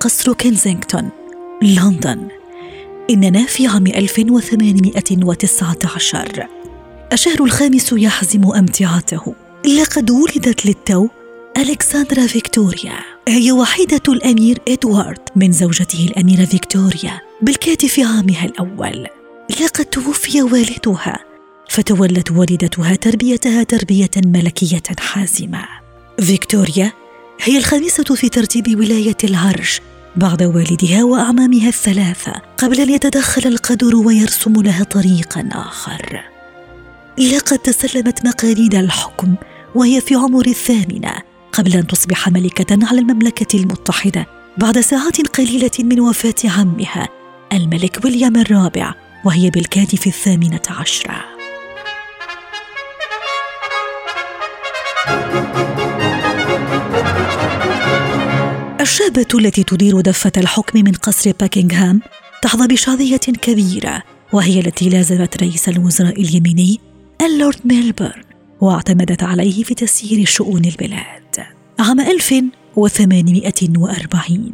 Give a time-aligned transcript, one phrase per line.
[0.00, 1.10] قصر كنزينغتون
[1.62, 2.28] لندن
[3.10, 6.46] إننا في عام 1819
[7.12, 9.34] الشهر الخامس يحزم أمتعته.
[9.80, 11.08] لقد ولدت للتو
[11.56, 12.94] ألكسندرا فيكتوريا
[13.28, 19.06] هي وحيدة الأمير إدوارد من زوجته الأميرة فيكتوريا بالكاد في عامها الأول.
[19.60, 21.18] لقد توفي والدها
[21.68, 25.64] فتولت والدتها تربيتها تربية ملكية حازمة.
[26.20, 26.92] فيكتوريا
[27.40, 29.80] هي الخامسة في ترتيب ولاية العرش
[30.16, 36.22] بعد والدها وأعمامها الثلاثة قبل أن يتدخل القدر ويرسم لها طريقا آخر.
[37.18, 39.34] لقد تسلمت مقاليد الحكم
[39.74, 41.12] وهي في عمر الثامنة
[41.52, 44.26] قبل أن تصبح ملكة على المملكة المتحدة
[44.58, 47.08] بعد ساعات قليلة من وفاة عمها
[47.52, 51.37] الملك ويليام الرابع وهي بالكاد في الثامنة عشرة.
[58.88, 62.00] الشابة التي تدير دفة الحكم من قصر باكنغهام
[62.42, 66.80] تحظى بشعبية كبيرة وهي التي لازمت رئيس الوزراء اليميني
[67.22, 68.22] اللورد ميلبورن
[68.60, 71.46] واعتمدت عليه في تسيير شؤون البلاد.
[71.78, 74.52] عام 1840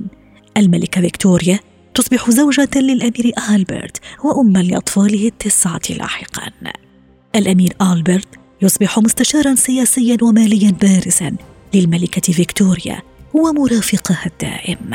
[0.56, 1.60] الملكة فيكتوريا
[1.94, 6.50] تصبح زوجة للأمير ألبرت وأما لأطفاله التسعة لاحقا.
[7.36, 8.28] الأمير ألبرت
[8.62, 11.36] يصبح مستشارا سياسيا وماليا بارزا
[11.74, 13.02] للملكة فيكتوريا
[13.34, 14.94] ومرافقها الدائم.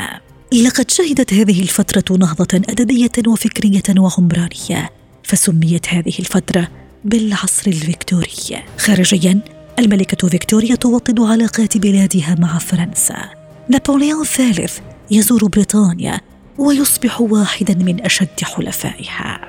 [0.52, 4.90] لقد شهدت هذه الفترة نهضة أدبية وفكرية وعمرانية
[5.22, 6.68] فسميت هذه الفترة
[7.04, 8.62] بالعصر الفيكتوري.
[8.78, 9.40] خارجيا
[9.78, 13.30] الملكة فيكتوريا توطد علاقات بلادها مع فرنسا.
[13.68, 14.78] نابليون الثالث
[15.10, 16.20] يزور بريطانيا
[16.58, 19.40] ويصبح واحدا من أشد حلفائها.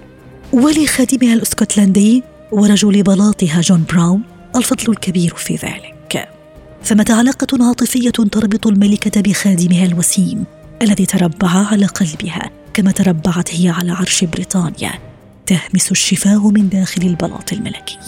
[0.52, 2.22] ولخادمها الأسكتلندي
[2.52, 4.22] ورجل بلاطها جون براون
[4.56, 6.28] الفضل الكبير في ذلك.
[6.84, 10.44] ثمة علاقة عاطفية تربط الملكة بخادمها الوسيم
[10.82, 15.09] الذي تربع على قلبها كما تربعت هي على عرش بريطانيا.
[15.50, 17.98] تهمس الشفاه من داخل البلاط الملكي.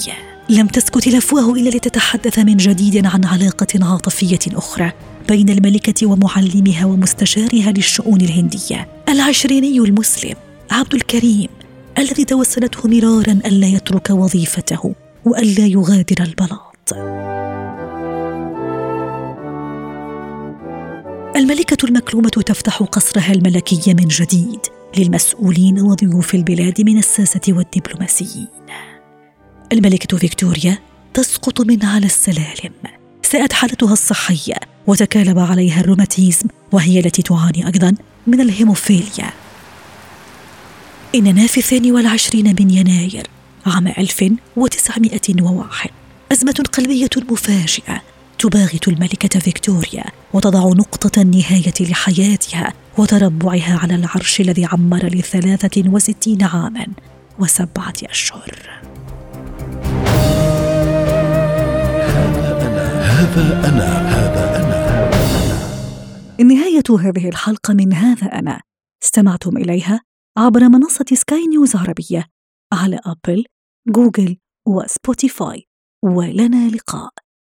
[0.49, 4.93] لم تسكت الافواه إلا لتتحدث من جديد عن علاقة عاطفية أخرى
[5.29, 10.35] بين الملكة ومعلمها ومستشارها للشؤون الهندية العشريني المسلم
[10.71, 11.49] عبد الكريم
[11.99, 16.93] الذي توسلته مرارا الا يترك وظيفته والا يغادر البلاط.
[21.37, 24.72] الملكة المكلومة تفتح قصرها الملكي من جديد.
[24.99, 28.49] للمسؤولين وضيوف البلاد من الساسة والدبلوماسيين.
[29.73, 30.79] الملكة فيكتوريا
[31.15, 32.73] تسقط من على السلالم.
[33.23, 34.55] ساءت حالتها الصحية
[34.87, 37.95] وتكالب عليها الروماتيزم وهي التي تعاني أيضا
[38.27, 39.31] من الهيموفيليا.
[41.15, 43.27] إننا في الثاني والعشرين من يناير
[43.67, 45.91] عام 1901
[46.33, 48.03] أزمة قلبية مفاجئة
[48.38, 56.87] تباغت الملكة فيكتوريا وتضع نقطة النهاية لحياتها وتربعها على العرش الذي عمر لثلاثة وستين عاما
[57.39, 58.81] وسبعة أشهر.
[63.03, 64.73] هذا أنا هذا أنا.
[66.44, 68.61] نهاية هذه الحلقة من هذا أنا.
[69.03, 70.00] استمعتم إليها
[70.38, 72.27] عبر منصة سكاي نيوز عربية
[72.73, 73.45] على أبل،
[73.88, 74.37] جوجل
[74.67, 75.67] وسبوتيفاي.
[76.05, 77.12] ولنا لقاء.